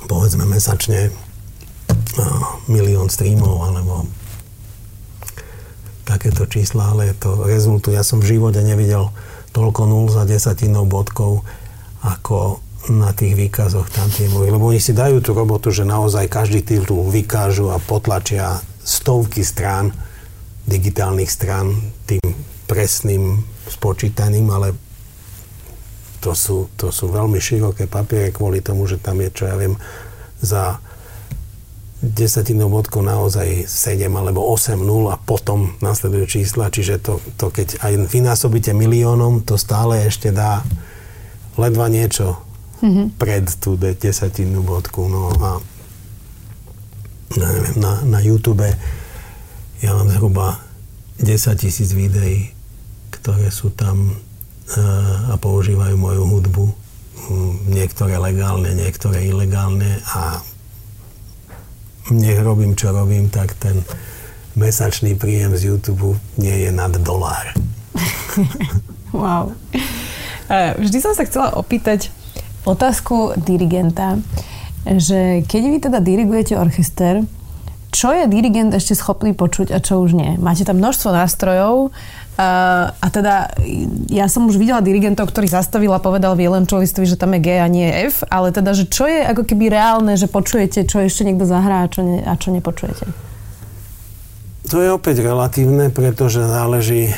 [0.08, 1.12] povedzme mesačne
[2.72, 4.08] milión streamov alebo
[6.08, 8.00] takéto čísla, ale to rezultuje.
[8.00, 9.12] Ja som v živote nevidel
[9.52, 11.44] toľko nul za desatinou bodkov,
[12.00, 14.48] ako na tých výkazoch tam tie boli.
[14.48, 19.92] Lebo oni si dajú tú robotu, že naozaj každý titul vykážu a potlačia stovky strán,
[20.64, 21.76] digitálnych strán
[22.08, 22.24] tým
[22.72, 24.72] presným spočítaním, ale
[26.24, 29.76] to sú, to sú veľmi široké papiere kvôli tomu, že tam je, čo ja viem,
[30.40, 30.80] za
[32.10, 37.82] desatinou bodkou naozaj 7 alebo 8 0 a potom nasledujú čísla, čiže to, to keď
[37.84, 40.64] aj vynásobíte miliónom, to stále ešte dá
[41.58, 42.38] ledva niečo
[42.82, 43.18] mm-hmm.
[43.18, 45.10] pred tú desatinu bodku.
[45.10, 45.52] No a
[47.36, 48.64] ja neviem, na, na YouTube
[49.84, 50.58] ja mám zhruba
[51.22, 52.54] 10 tisíc videí,
[53.14, 56.66] ktoré sú tam uh, a používajú moju hudbu.
[57.68, 60.40] Niektoré legálne, niektoré ilegálne a
[62.12, 63.84] nech robím, čo robím, tak ten
[64.58, 67.54] mesačný príjem z YouTube nie je nad dolár.
[69.16, 69.54] wow.
[70.80, 72.10] Vždy som sa chcela opýtať
[72.64, 74.20] otázku dirigenta,
[74.88, 77.28] že keď vy teda dirigujete orchester,
[77.92, 80.36] čo je dirigent ešte schopný počuť a čo už nie?
[80.38, 81.92] Máte tam množstvo nástrojov,
[82.38, 83.50] Uh, a teda
[84.14, 87.66] ja som už videla dirigentov, ktorí zastavil a povedal violončelistovi, že tam je G a
[87.66, 91.50] nie F, ale teda, že čo je ako keby reálne, že počujete, čo ešte niekto
[91.50, 93.10] zahrá a čo, ne, a čo nepočujete?
[94.70, 97.10] To je opäť relatívne, pretože záleží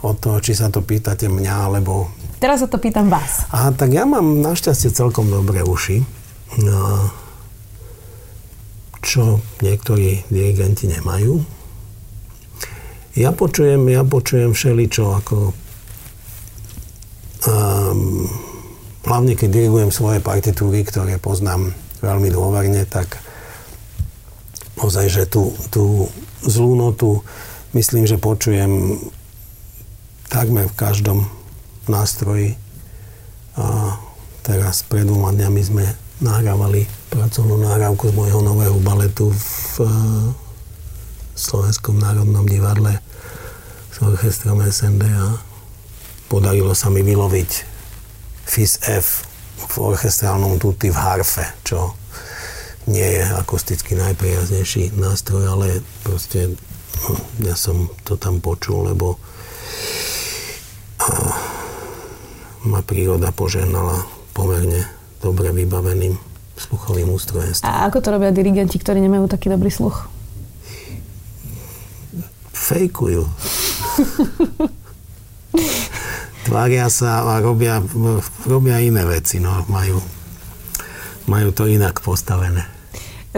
[0.00, 2.08] od toho, či sa to pýtate mňa, alebo...
[2.40, 3.44] Teraz sa to pýtam vás.
[3.52, 6.00] A tak ja mám našťastie celkom dobré uši.
[6.64, 7.12] No,
[9.02, 11.61] čo niektorí dirigenti nemajú
[13.12, 15.36] ja počujem, ja počujem všeličo, ako
[17.44, 18.24] um,
[19.04, 23.20] hlavne keď dirigujem svoje partitúry, ktoré poznám veľmi dôverne, tak
[24.80, 26.08] ozaj, že tú, tú
[26.42, 27.22] zlú notu
[27.76, 28.98] myslím, že počujem
[30.32, 31.28] takmer v každom
[31.86, 32.56] nástroji.
[33.60, 33.96] A
[34.40, 35.84] teraz pred dvoma dňami sme
[36.24, 39.84] nahrávali pracovnú nahrávku z môjho nového baletu v
[41.32, 43.00] Slovenskom národnom divadle
[43.92, 45.38] s orchestrom SND a
[46.28, 47.50] podarilo sa mi vyloviť
[48.48, 49.24] FIS F
[49.56, 51.96] v orchestrálnom tutti v harfe, čo
[52.90, 55.66] nie je akusticky najpriaznejší nástroj, ale
[56.02, 56.52] proste
[57.06, 59.16] hm, ja som to tam počul, lebo
[62.62, 64.86] ma príroda požehnala pomerne
[65.18, 66.14] dobre vybaveným
[66.54, 67.66] sluchovým ústrojenstvom.
[67.66, 70.06] A ako to robia dirigenti, ktorí nemajú taký dobrý sluch?
[72.72, 73.22] Fejkujú.
[76.48, 77.84] Tvária sa a robia,
[78.48, 80.00] robia iné veci, no, majú,
[81.28, 82.64] majú to inak postavené.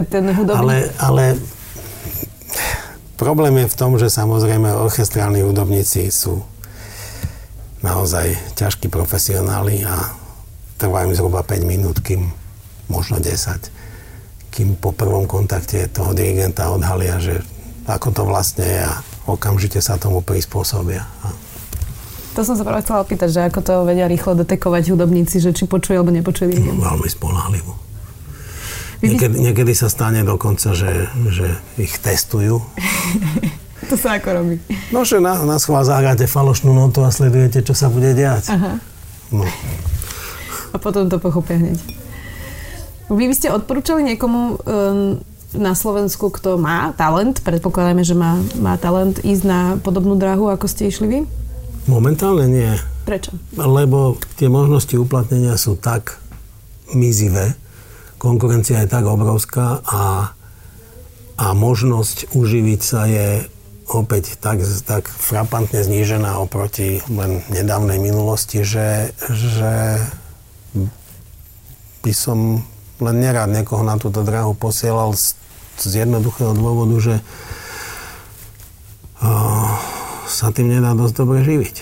[0.09, 0.57] Ten hudobný...
[0.57, 1.25] Ale, ale
[3.19, 6.41] problém je v tom, že samozrejme orchestrálni hudobníci sú
[7.85, 10.17] naozaj ťažkí profesionáli a
[10.81, 12.33] trvá im zhruba 5 minút, kým
[12.89, 13.69] možno 10,
[14.49, 17.45] kým po prvom kontakte toho dirigenta odhalia, že
[17.85, 18.95] ako to vlastne je a
[19.25, 21.05] okamžite sa tomu prispôsobia.
[22.35, 25.71] To som sa práve chcela opýtať, že ako to vedia rýchlo detekovať hudobníci, že či
[25.71, 26.83] počuje alebo nepočuje dirigent.
[26.83, 27.73] No, veľmi spolahlivo.
[29.05, 31.47] Niekedy, niekedy sa stane dokonca, že, že
[31.79, 32.59] ich testujú.
[33.91, 34.57] to sa ako robí?
[34.91, 38.51] No, že na, na schvál zahráte falošnú notu a sledujete, čo sa bude diať.
[38.51, 38.81] Aha.
[39.31, 39.45] No.
[40.75, 41.79] A potom to pochopia hneď.
[43.13, 45.21] Vy by ste odporúčali niekomu um,
[45.55, 50.67] na Slovensku, kto má talent, predpokladáme, že má, má talent, ísť na podobnú dráhu, ako
[50.67, 51.19] ste išli vy?
[51.87, 52.73] Momentálne nie.
[53.05, 53.37] Prečo?
[53.55, 56.19] Lebo tie možnosti uplatnenia sú tak
[56.93, 57.57] mizivé,
[58.17, 60.33] konkurencia je tak obrovská a,
[61.37, 63.45] a možnosť uživiť sa je
[63.85, 70.01] opäť tak, tak frapantne znížená oproti len nedávnej minulosti, že, že
[72.01, 72.65] by som
[73.05, 75.37] len nerád niekoho na túto dráhu posielal z,
[75.79, 77.15] z jednoduchého dôvodu, že
[79.23, 79.75] uh,
[80.29, 81.77] sa tým nedá dosť dobre živiť.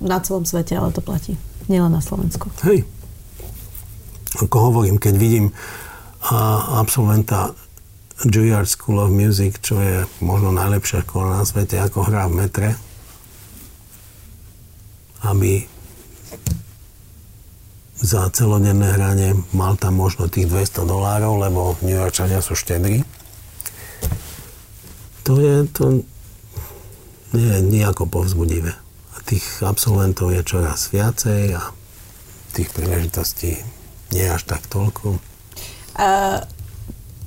[0.00, 1.36] Na celom svete ale to platí.
[1.68, 2.48] Nielen na Slovensku.
[2.64, 2.88] Hej.
[4.40, 5.46] Ako hovorím, keď vidím
[6.24, 7.52] a, absolventa
[8.24, 12.68] Juilliard School of Music, čo je možno najlepšia škola na svete, ako hrá v metre,
[15.24, 15.64] aby
[18.00, 23.04] za celodenné hranie mal tam možno tých 200 dolárov, lebo New Yorkčania sú štedrí.
[25.28, 26.02] To je, to
[27.36, 28.72] nie je nejako povzbudivé
[29.30, 31.70] tých absolventov je čoraz viacej a
[32.50, 33.62] tých príležitostí
[34.10, 35.22] nie až tak toľko.
[35.94, 36.42] A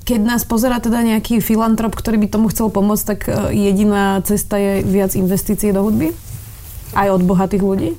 [0.04, 4.60] keď nás pozera teda nejaký filantrop, ktorý by tomu chcel pomôcť, tak e, jediná cesta
[4.60, 6.12] je viac investícií do hudby?
[6.92, 7.96] Aj od bohatých ľudí?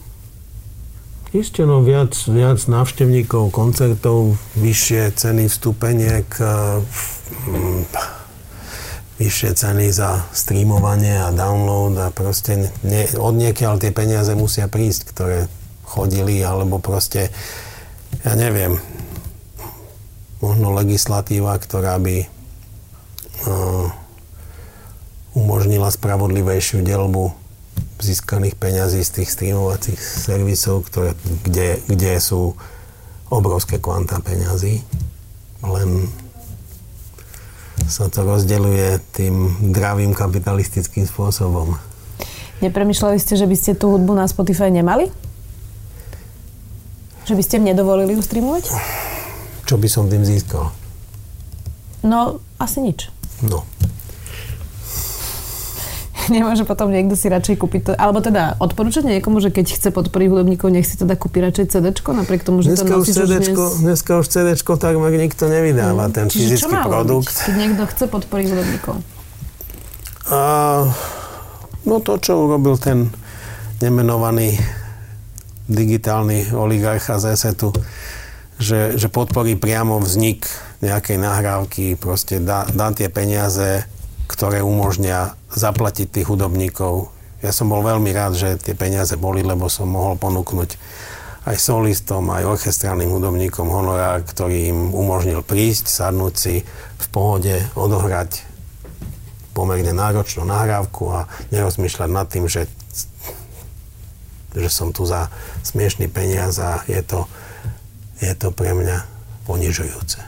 [1.35, 6.23] Isté, no viac, viac návštevníkov, koncertov, vyššie ceny vstupeniek,
[9.19, 15.11] vyššie ceny za streamovanie a download a proste nie, od niekiaľ tie peniaze musia prísť,
[15.11, 15.51] ktoré
[15.83, 17.27] chodili, alebo proste,
[18.23, 18.79] ja neviem,
[20.39, 22.31] možno legislatíva, ktorá by
[23.43, 23.91] uh,
[25.35, 27.44] umožnila spravodlivejšiu delbu
[28.05, 32.53] získaných peňazí z tých streamovacích servisov, ktoré, kde, kde sú
[33.33, 34.85] obrovské kvanta peňazí.
[35.65, 36.05] Len
[37.89, 39.35] sa to rozdeľuje tým
[39.73, 41.77] dravým kapitalistickým spôsobom.
[42.61, 45.11] Nepremýšľali ste, že by ste tú hudbu na Spotify nemali?
[47.25, 48.69] Že by ste mne dovolili ju streamovať?
[49.65, 50.69] Čo by som tým získal?
[52.05, 53.09] No, asi nič.
[53.41, 53.65] No.
[56.35, 60.27] nemôže potom niekto si radšej kúpiť to, alebo teda odporúčať niekomu, že keď chce podporiť
[60.31, 63.63] hudobníkov, nech si teda kúpi radšej CD, napriek tomu, že dneska to nosí už CDčko,
[63.63, 63.81] dnes...
[63.85, 66.13] Dneska už CD takmer nikto nevydáva, mm.
[66.13, 67.29] ten fyzický produkt.
[67.29, 68.95] Robiť, keď niekto chce podporiť hudobníkov?
[70.25, 70.39] A,
[71.85, 73.13] no to, čo urobil ten
[73.83, 74.57] nemenovaný
[75.69, 77.73] digitálny oligarcha z ESETu,
[78.55, 80.47] že, že podporí priamo vznik
[80.79, 83.83] nejakej nahrávky, proste dá, dá tie peniaze
[84.25, 87.13] ktoré umožnia zaplatiť tých hudobníkov.
[87.45, 90.77] Ja som bol veľmi rád, že tie peniaze boli, lebo som mohol ponúknuť
[91.45, 96.55] aj solistom, aj orchestrálnym hudobníkom honorár, ktorý im umožnil prísť, sadnúť si
[96.97, 98.41] v pohode, odohrať
[99.53, 102.65] pomerne náročnú nahrávku a nerozmýšľať nad tým, že,
[104.57, 105.29] že som tu za
[105.61, 107.29] smiešný peniaz a je to,
[108.25, 109.05] je to pre mňa
[109.45, 110.24] ponižujúce.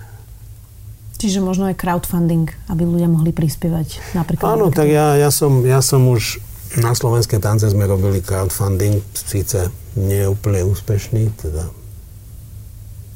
[1.18, 4.54] Čiže možno aj crowdfunding, aby ľudia mohli prispievať napríklad.
[4.54, 6.38] Áno, tak ja, ja, som, ja som už
[6.78, 11.74] na slovenské tance sme robili crowdfunding, síce nie úplne úspešný, teda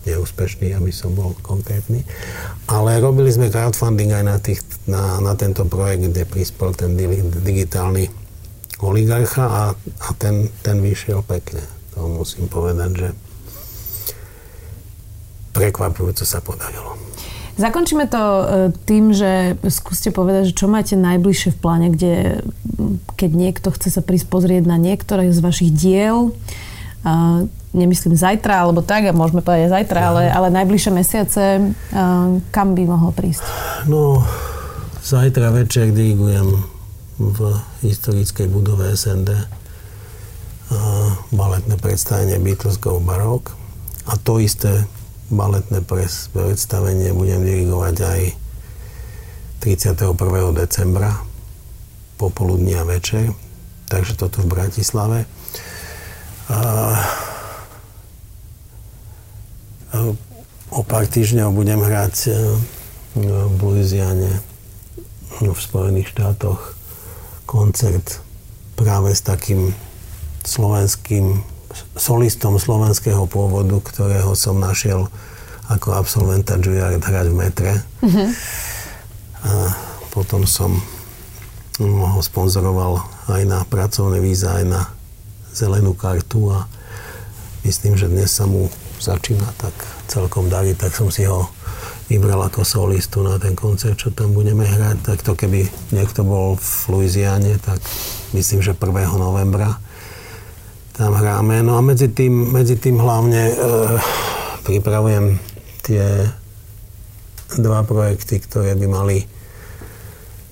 [0.10, 2.02] neúspešný, aby som bol konkrétny.
[2.66, 6.98] Ale robili sme crowdfunding aj na, tých, na, na tento projekt, kde prispel ten
[7.46, 8.10] digitálny
[8.82, 11.62] oligarcha a, a ten, ten vyšiel pekne.
[11.94, 13.10] To musím povedať, že
[15.54, 16.98] prekvapujúco sa podarilo.
[17.60, 18.44] Zakončíme to e,
[18.88, 22.44] tým, že skúste povedať, že čo máte najbližšie v pláne, kde
[23.20, 26.34] keď niekto chce sa prísť pozrieť na niektoré z vašich diel,
[27.06, 32.42] uh, nemyslím zajtra alebo tak, a môžeme povedať aj zajtra, ale, ale najbližšie mesiace, uh,
[32.50, 33.46] kam by mohol prísť?
[33.86, 34.26] No,
[35.06, 36.66] zajtra večer dirigujem
[37.22, 37.40] v
[37.86, 39.46] historickej budove SND uh,
[41.30, 43.54] baletné predstavenie Beatles Go Baroque
[44.10, 44.90] a to isté
[45.32, 48.22] baletné predstavenie budem dirigovať aj
[49.64, 50.14] 31.
[50.54, 51.16] decembra
[52.20, 53.34] popoludní a večer,
[53.90, 55.20] takže toto v Bratislave.
[56.52, 56.60] A,
[60.72, 62.32] o pár týždňov budem hrať e,
[63.18, 64.40] v Louisiane
[65.42, 66.78] v Spojených štátoch
[67.50, 68.22] koncert
[68.78, 69.74] práve s takým
[70.46, 71.42] slovenským
[71.96, 75.08] solistom slovenského pôvodu, ktorého som našiel
[75.72, 77.74] ako absolventa Juilliard hrať v metre.
[78.04, 78.28] Mm-hmm.
[79.42, 79.54] A
[80.12, 80.76] potom som
[81.82, 83.00] ho sponzoroval
[83.32, 84.82] aj na pracovné víza, aj na
[85.56, 86.68] zelenú kartu a
[87.64, 88.68] myslím, že dnes sa mu
[89.02, 89.74] začína tak
[90.06, 91.50] celkom dariť, tak som si ho
[92.12, 95.08] vybral ako solistu na ten koncert, čo tam budeme hrať.
[95.08, 97.80] Tak to keby niekto bol v Louisiane, tak
[98.36, 98.92] myslím, že 1.
[99.16, 99.80] novembra
[100.96, 101.64] tam hráme.
[101.64, 103.56] No a medzi tým, medzi tým hlavne e,
[104.68, 105.40] pripravujem
[105.84, 106.28] tie
[107.60, 109.18] dva projekty, ktoré by mali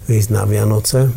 [0.10, 1.08] ísť na Vianoce.
[1.08, 1.12] E,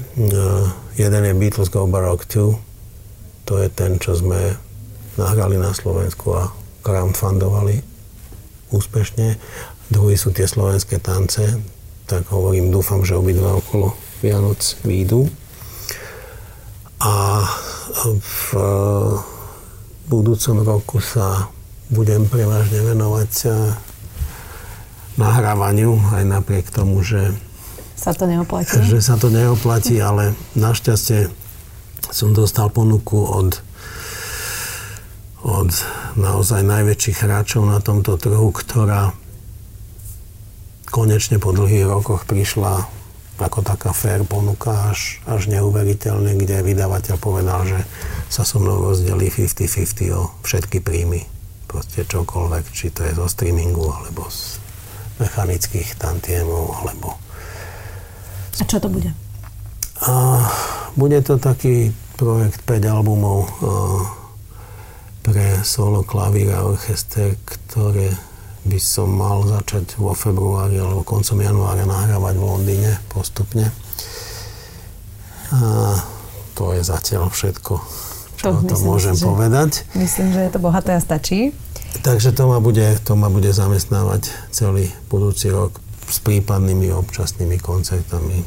[0.99, 3.51] jeden je Beatles Go Baroque 2.
[3.51, 4.55] To je ten, čo sme
[5.19, 6.53] nahrali na Slovensku a
[6.83, 7.83] crowdfundovali
[8.73, 9.37] úspešne.
[9.93, 11.61] Druhý sú tie slovenské tance,
[12.09, 13.93] tak hovorím, dúfam, že obidva okolo
[14.25, 15.29] Vianoc výjdu.
[17.03, 17.43] A
[18.03, 18.35] v
[20.07, 21.51] budúcom roku sa
[21.91, 23.55] budem prevažne venovať eh,
[25.19, 27.35] nahrávaniu, aj napriek tomu, že
[27.99, 28.83] sa to neoplatí.
[28.83, 31.31] Že sa to neoplatí, ale našťastie
[32.11, 33.63] som dostal ponuku od
[35.43, 35.75] od
[36.15, 39.11] naozaj najväčších hráčov na tomto trhu, ktorá
[40.87, 42.87] konečne po dlhých rokoch prišla
[43.41, 47.81] ako taká fair ponuka až, až neuveriteľne, kde vydavateľ povedal, že
[48.29, 51.25] sa so mnou rozdelí 50-50 o všetky príjmy.
[51.65, 54.61] Proste čokoľvek, či to je zo streamingu, alebo z
[55.21, 57.17] mechanických tantiemov, alebo...
[58.61, 59.09] A čo to bude?
[60.05, 60.13] A
[60.93, 63.49] bude to taký projekt 5 albumov a,
[65.23, 68.13] pre solo klavír a orchester, ktoré
[68.63, 73.75] by som mal začať vo februári alebo koncom januára nahrávať v Londýne postupne.
[75.53, 75.99] A
[76.55, 77.75] to je zatiaľ všetko,
[78.39, 79.85] čo to, to môžem si, povedať.
[79.99, 81.51] Myslím, že je to bohaté a stačí.
[82.01, 85.77] Takže to ma bude, to ma bude zamestnávať celý budúci rok
[86.09, 88.41] s prípadnými občasnými koncertami.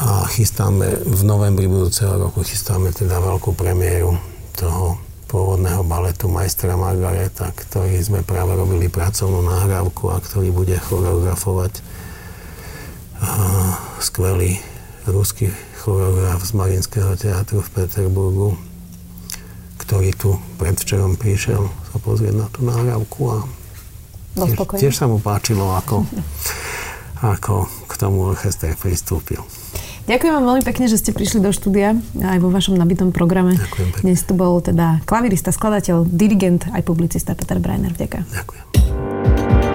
[0.00, 4.16] A chystáme v novembri budúceho roku chystáme teda veľkú premiéru
[4.56, 4.96] toho
[5.34, 11.82] pôvodného baletu majstra Margareta, ktorý sme práve robili pracovnú nahrávku a ktorý bude choreografovať
[13.98, 14.62] skvelý
[15.10, 15.50] ruský
[15.82, 18.54] choreograf z Marinského teatru v Peterburgu,
[19.82, 23.38] ktorý tu predvčerom prišiel sa pozrieť na tú nahrávku a
[24.38, 26.06] tiež, tiež sa mu páčilo, ako,
[27.26, 29.42] ako k tomu orchester pristúpil.
[30.04, 33.56] Ďakujem vám veľmi pekne, že ste prišli do štúdia aj vo vašom nabitom programe.
[33.56, 34.02] Ďakujem pekne.
[34.04, 37.96] Dnes tu bol teda klavirista, skladateľ, dirigent aj publicista Peter Breiner.
[37.96, 38.24] Ďakujem.
[38.28, 38.64] Ďakujem.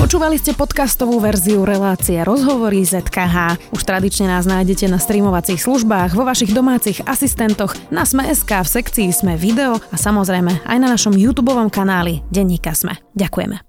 [0.09, 3.69] Počúvali ste podcastovú verziu relácie Rozhovory ZKH.
[3.69, 9.13] Už tradične nás nájdete na streamovacích službách, vo vašich domácich asistentoch, na Sme.sk, v sekcii
[9.13, 12.97] Sme video a samozrejme aj na našom YouTube kanáli Denníka Sme.
[13.13, 13.68] Ďakujeme.